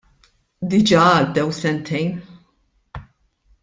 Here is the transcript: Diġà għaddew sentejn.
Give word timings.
Diġà 0.71 1.03
għaddew 1.19 1.53
sentejn. 1.61 2.19